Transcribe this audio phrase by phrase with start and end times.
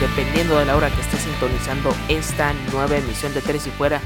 [0.00, 4.00] dependiendo de la hora que esté sintonizando esta nueva emisión de Tres y Fuera.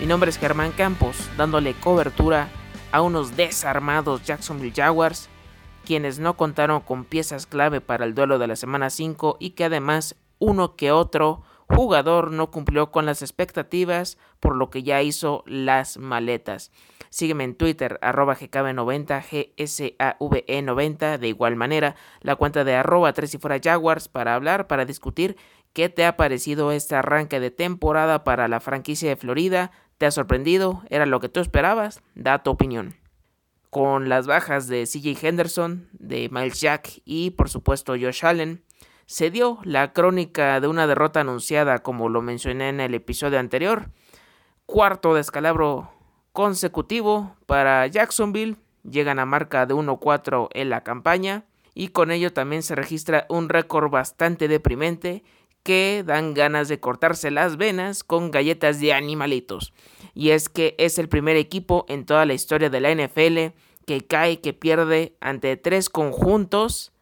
[0.00, 2.48] Mi nombre es Germán Campos, dándole cobertura
[2.92, 5.30] a unos desarmados Jacksonville Jaguars,
[5.86, 9.64] quienes no contaron con piezas clave para el duelo de la semana 5 y que
[9.64, 15.42] además uno que otro jugador no cumplió con las expectativas, por lo que ya hizo
[15.46, 16.70] las maletas.
[17.10, 21.18] Sígueme en Twitter, arroba GKB90, GSAVE90.
[21.18, 25.36] De igual manera, la cuenta de arroba 3 y fuera Jaguars para hablar, para discutir
[25.72, 29.70] qué te ha parecido este arranque de temporada para la franquicia de Florida.
[29.98, 30.82] ¿Te ha sorprendido?
[30.90, 32.02] ¿Era lo que tú esperabas?
[32.14, 32.96] Da tu opinión.
[33.70, 38.64] Con las bajas de CJ Henderson, de Miles Jack y por supuesto Josh Allen,
[39.06, 43.90] se dio la crónica de una derrota anunciada como lo mencioné en el episodio anterior.
[44.66, 45.90] Cuarto descalabro
[46.38, 48.58] consecutivo para Jacksonville.
[48.88, 53.48] Llegan a marca de 1-4 en la campaña y con ello también se registra un
[53.48, 55.24] récord bastante deprimente
[55.64, 59.72] que dan ganas de cortarse las venas con galletas de animalitos.
[60.14, 64.06] Y es que es el primer equipo en toda la historia de la NFL que
[64.06, 66.92] cae, que pierde ante tres conjuntos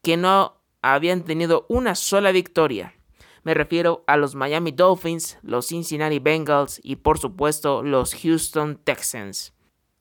[0.00, 2.94] que no habían tenido una sola victoria.
[3.46, 9.52] Me refiero a los Miami Dolphins, los Cincinnati Bengals y por supuesto los Houston Texans.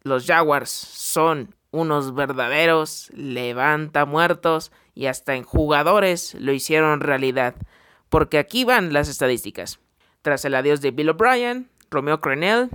[0.01, 7.53] Los Jaguars son unos verdaderos levanta muertos y hasta en jugadores lo hicieron realidad.
[8.09, 9.79] Porque aquí van las estadísticas.
[10.23, 12.71] Tras el adiós de Bill O'Brien, Romeo Crenel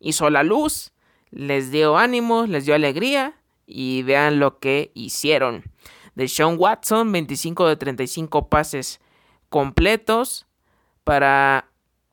[0.00, 0.94] hizo la luz,
[1.30, 3.34] les dio ánimo, les dio alegría
[3.66, 5.64] y vean lo que hicieron.
[6.14, 8.98] De Sean Watson, 25 de 35 pases
[9.56, 10.44] completos
[11.02, 11.70] para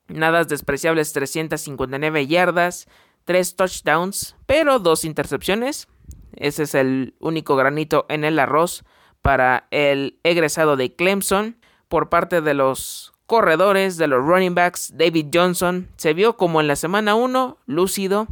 [0.08, 2.88] nadas despreciables 359 yardas,
[3.26, 5.86] 3 touchdowns, pero dos intercepciones.
[6.36, 8.82] Ese es el único granito en el arroz
[9.20, 14.96] para el egresado de Clemson por parte de los corredores, de los running backs.
[14.96, 18.26] David Johnson se vio como en la semana 1, lúcido,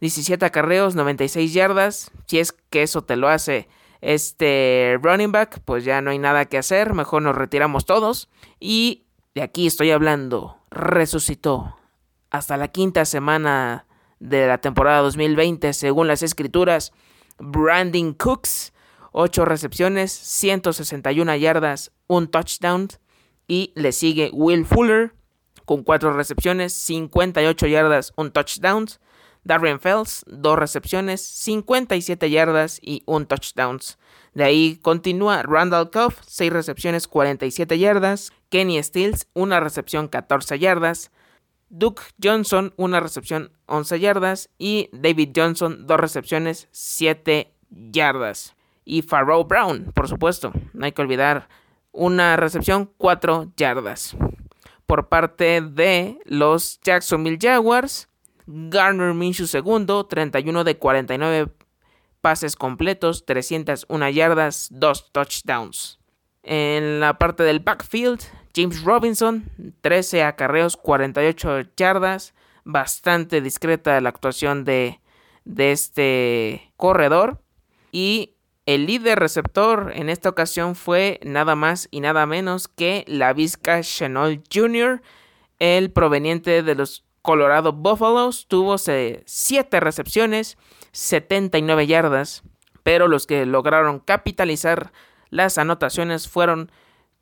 [0.00, 2.10] 17 acarreos, 96 yardas.
[2.28, 3.68] Si es que eso te lo hace
[4.04, 8.28] este running back, pues ya no hay nada que hacer, mejor nos retiramos todos.
[8.60, 11.76] Y de aquí estoy hablando, resucitó
[12.30, 13.86] hasta la quinta semana
[14.20, 16.92] de la temporada 2020, según las escrituras,
[17.38, 18.72] Brandon Cooks,
[19.12, 22.88] 8 recepciones, 161 yardas, un touchdown.
[23.46, 25.14] Y le sigue Will Fuller
[25.64, 28.86] con 4 recepciones, 58 yardas, un touchdown.
[29.44, 33.78] Darren Fells, dos recepciones, 57 yardas y un touchdown.
[34.34, 38.32] De ahí continúa Randall Cuff, 6 recepciones, 47 yardas.
[38.48, 41.12] Kenny Stills, una recepción, 14 yardas.
[41.68, 44.50] Duke Johnson, una recepción, 11 yardas.
[44.58, 48.54] Y David Johnson, dos recepciones, 7 yardas.
[48.84, 51.48] Y Pharaoh Brown, por supuesto, no hay que olvidar,
[51.92, 54.16] una recepción, 4 yardas.
[54.86, 58.08] Por parte de los Jacksonville Jaguars,
[58.46, 61.52] Garner Minshew segundo, 31 de 49
[62.20, 65.98] pases completos, 301 yardas, 2 touchdowns.
[66.42, 68.20] En la parte del backfield,
[68.54, 69.50] James Robinson,
[69.80, 72.34] 13 acarreos, 48 yardas,
[72.64, 75.00] bastante discreta la actuación de,
[75.44, 77.42] de este corredor.
[77.92, 83.32] Y el líder receptor en esta ocasión fue nada más y nada menos que la
[83.32, 85.02] Vizca Chenol Jr.,
[85.58, 90.58] el proveniente de los Colorado Buffaloes tuvo 7 recepciones,
[90.92, 92.42] 79 yardas,
[92.82, 94.92] pero los que lograron capitalizar
[95.30, 96.70] las anotaciones fueron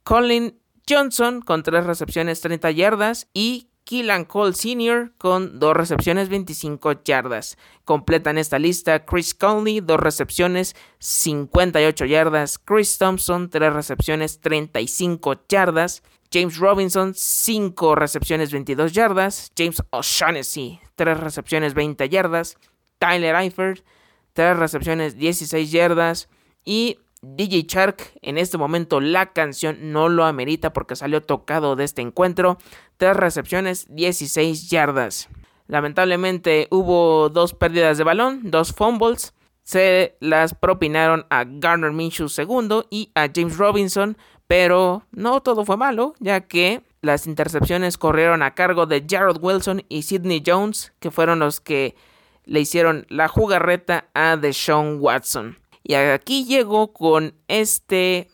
[0.03, 0.59] Colin
[0.91, 5.13] Johnson con 3 recepciones, 30 yardas y Keelan Cole Sr.
[5.19, 7.59] con 2 recepciones, 25 yardas.
[7.85, 12.59] Completan esta lista Chris Conley, 2 recepciones, 58 yardas.
[12.59, 16.03] Chris Thompson, 3 recepciones, 35 yardas.
[16.33, 19.53] James Robinson, 5 recepciones, 22 yardas.
[19.57, 22.57] James O'Shaughnessy, 3 recepciones, 20 yardas.
[22.99, 23.85] Tyler Eifert,
[24.33, 26.29] 3 recepciones, 16 yardas.
[26.65, 31.85] Y DJ Shark, en este momento la canción no lo amerita porque salió tocado de
[31.85, 32.59] este encuentro.
[33.03, 35.29] 3 recepciones, 16 yardas.
[35.67, 39.35] Lamentablemente hubo dos pérdidas de balón, dos fumbles.
[39.65, 44.17] Se las propinaron a Garner Minshew segundo y a James Robinson
[44.47, 49.83] pero no todo fue malo, ya que las intercepciones corrieron a cargo de Jared Wilson
[49.89, 51.97] y Sidney Jones, que fueron los que
[52.45, 55.59] le hicieron la jugarreta a Deshaun Watson.
[55.83, 58.31] Y aquí llegó con este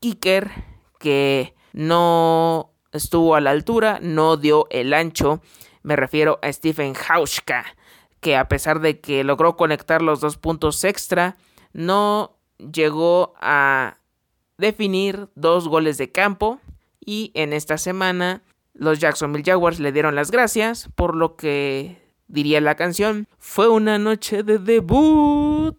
[0.00, 0.50] kicker
[0.98, 5.40] que no estuvo a la altura, no dio el ancho.
[5.82, 7.64] Me refiero a Stephen Hauschka,
[8.20, 11.36] que a pesar de que logró conectar los dos puntos extra,
[11.72, 13.96] no llegó a
[14.58, 16.60] definir dos goles de campo
[17.00, 18.42] Y en esta semana
[18.74, 21.96] los Jacksonville Jaguars le dieron las gracias por lo que
[22.28, 23.26] diría la canción.
[23.38, 25.78] Fue una noche de debut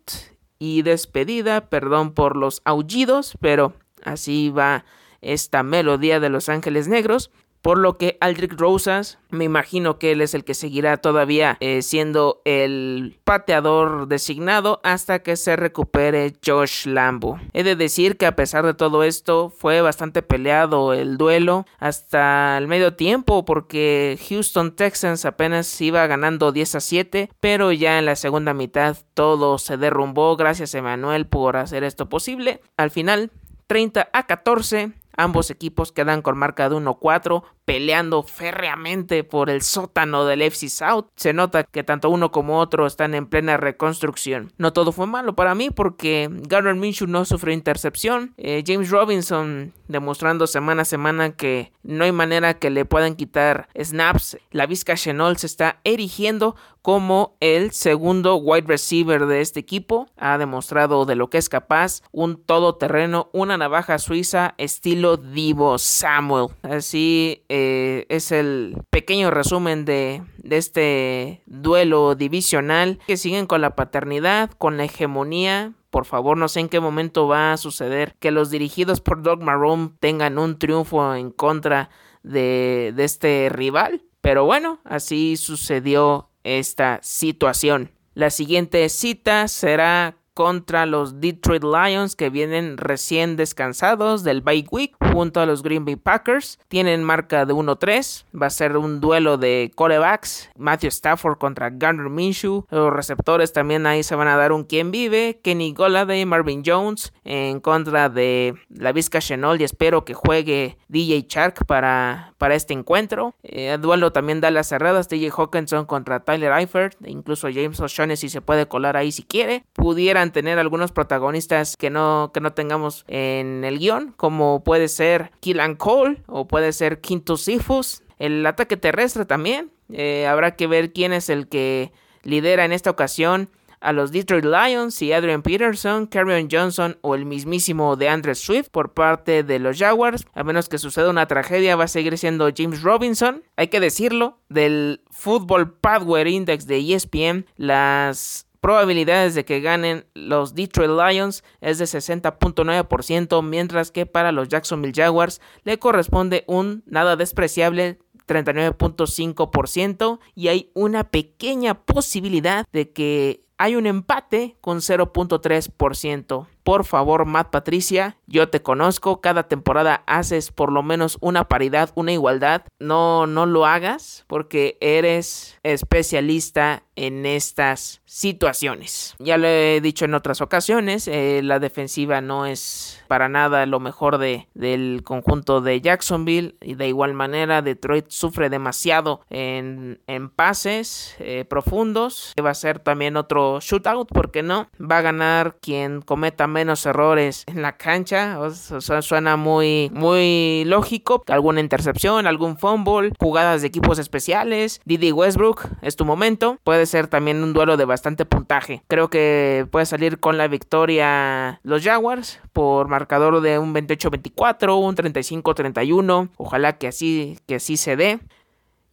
[0.60, 3.74] y despedida, perdón por los aullidos, pero
[4.04, 4.84] así va
[5.22, 7.32] esta melodía de Los Ángeles Negros.
[7.62, 11.84] Por lo que Aldrich Rosas, me imagino que él es el que seguirá todavía eh,
[11.84, 17.40] siendo el pateador designado hasta que se recupere Josh Lambo.
[17.54, 22.58] He de decir que a pesar de todo esto fue bastante peleado el duelo hasta
[22.58, 28.08] el medio tiempo porque Houston Texans apenas iba ganando 10 a 7, pero ya en
[28.08, 32.60] la segunda mitad todo se derrumbó gracias Emanuel por hacer esto posible.
[32.76, 33.30] Al final
[33.68, 40.26] 30 a 14 Ambos equipos quedan con marca de 1-4, peleando férreamente por el sótano
[40.26, 41.06] del FC South.
[41.16, 44.52] Se nota que tanto uno como otro están en plena reconstrucción.
[44.58, 48.34] No todo fue malo para mí porque Garner Minshew no sufrió intercepción.
[48.38, 53.68] Eh, James Robinson demostrando semana a semana que no hay manera que le puedan quitar
[53.80, 54.38] snaps.
[54.50, 60.10] La Vizca Chenol se está erigiendo como el segundo wide receiver de este equipo.
[60.18, 66.48] Ha demostrado de lo que es capaz, un todoterreno, una navaja suiza estilo Divo Samuel.
[66.62, 74.52] Así eh, es el pequeño resumen de, este duelo divisional que siguen con la paternidad,
[74.52, 78.50] con la hegemonía, por favor, no sé en qué momento va a suceder que los
[78.50, 81.90] dirigidos por Doug Marrone tengan un triunfo en contra
[82.24, 84.04] de, de este rival.
[84.22, 87.92] Pero bueno, así sucedió esta situación.
[88.14, 94.96] La siguiente cita será contra los Detroit Lions que vienen recién descansados del bye week
[95.14, 96.58] junto a los Green Bay Packers.
[96.68, 98.26] Tienen marca de 1-3.
[98.34, 100.50] Va a ser un duelo de corebacks.
[100.58, 102.66] Matthew Stafford contra Garner Minshew.
[102.72, 105.40] Los receptores también ahí se van a dar un quien vive.
[105.44, 111.28] Kenny Golladay, Marvin Jones en contra de la Vizca Chenol y espero que juegue DJ
[111.30, 113.36] Shark para, para este encuentro.
[113.44, 115.08] Eh, duelo también da las cerradas.
[115.08, 116.98] DJ Hawkinson contra Tyler Eifert.
[117.06, 119.64] E incluso James O'Shaughnessy se puede colar ahí si quiere.
[119.74, 125.30] Pudiera tener algunos protagonistas que no, que no tengamos en el guion, como puede ser
[125.40, 128.02] Killan Cole o puede ser Quinto Sifus.
[128.18, 129.70] El ataque terrestre también.
[129.94, 131.92] Eh, habrá que ver quién es el que
[132.24, 133.50] lidera en esta ocasión
[133.82, 138.70] a los Detroit Lions y Adrian Peterson, Carrion Johnson o el mismísimo de Andrew Swift
[138.70, 140.26] por parte de los Jaguars.
[140.34, 143.44] A menos que suceda una tragedia, va a seguir siendo James Robinson.
[143.58, 150.54] Hay que decirlo, del Football Power Index de ESPN, las probabilidades de que ganen los
[150.54, 157.16] Detroit Lions es de 60.9%, mientras que para los Jacksonville Jaguars le corresponde un nada
[157.16, 157.98] despreciable
[158.28, 166.48] 39.5% y hay una pequeña posibilidad de que hay un empate con 0.3%.
[166.64, 171.92] Por favor, Matt Patricia, yo te conozco, cada temporada haces por lo menos una paridad,
[171.96, 172.64] una igualdad.
[172.80, 179.16] No, no lo hagas porque eres especialista en estas situaciones.
[179.18, 183.80] Ya lo he dicho en otras ocasiones, eh, la defensiva no es para nada lo
[183.80, 190.30] mejor de, del conjunto de Jacksonville y de igual manera Detroit sufre demasiado en, en
[190.30, 192.34] pases eh, profundos.
[192.44, 194.70] Va a ser también otro shootout, porque no?
[194.80, 198.40] Va a ganar quien cometa menos errores en la cancha.
[198.40, 201.24] O sea, suena muy, muy lógico.
[201.28, 204.82] Alguna intercepción, algún fumble, jugadas de equipos especiales.
[204.86, 206.58] Didi Westbrook, es tu momento.
[206.64, 208.84] Puede ser también un duelo de bastante puntaje.
[208.88, 214.96] Creo que puede salir con la victoria los Jaguars por marcador de un 28-24, un
[214.96, 216.30] 35-31.
[216.38, 218.20] Ojalá que así, que así se dé.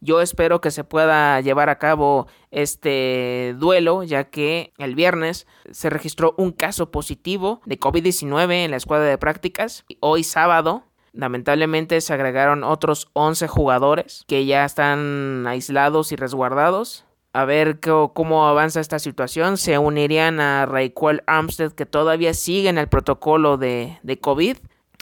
[0.01, 5.89] Yo espero que se pueda llevar a cabo este duelo, ya que el viernes se
[5.89, 9.83] registró un caso positivo de COVID-19 en la escuadra de prácticas.
[9.99, 17.05] Hoy sábado, lamentablemente, se agregaron otros 11 jugadores que ya están aislados y resguardados.
[17.33, 19.57] A ver cómo avanza esta situación.
[19.57, 24.57] Se unirían a Rayquel Armstead, que todavía sigue en el protocolo de, de COVID.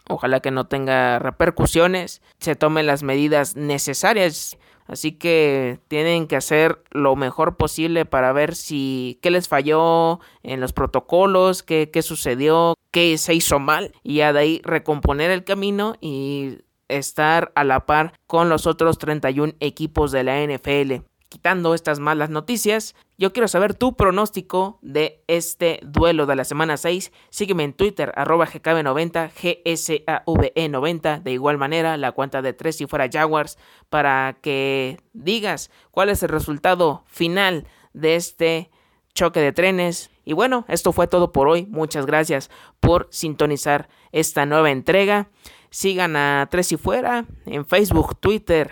[0.10, 4.58] Ojalá que no tenga repercusiones, se tomen las medidas necesarias.
[4.88, 10.60] Así que tienen que hacer lo mejor posible para ver si qué les falló en
[10.62, 15.44] los protocolos, qué, qué sucedió, qué se hizo mal y ya de ahí recomponer el
[15.44, 21.74] camino y estar a la par con los otros 31 equipos de la NFL quitando
[21.74, 27.12] estas malas noticias, yo quiero saber tu pronóstico de este duelo de la semana 6.
[27.30, 31.22] Sígueme en Twitter, arroba GKB90, GSAVE90.
[31.22, 33.58] De igual manera, la cuenta de 3 si fuera Jaguars,
[33.90, 38.72] para que digas cuál es el resultado final de este
[39.14, 40.12] choque de trenes.
[40.24, 41.66] Y bueno, esto fue todo por hoy.
[41.66, 45.30] Muchas gracias por sintonizar esta nueva entrega.
[45.70, 48.72] Sigan a Tres y Fuera en Facebook, Twitter,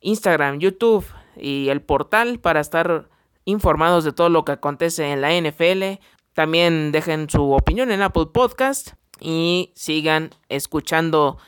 [0.00, 3.08] Instagram, YouTube y el portal para estar
[3.44, 6.02] informados de todo lo que acontece en la NFL.
[6.32, 11.38] También dejen su opinión en Apple Podcast y sigan escuchando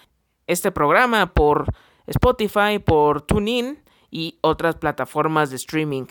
[0.47, 1.67] este programa por
[2.07, 6.07] Spotify, por TuneIn y otras plataformas de streaming.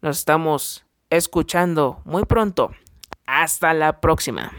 [0.00, 2.70] Nos estamos escuchando muy pronto.
[3.26, 4.52] Hasta la próxima.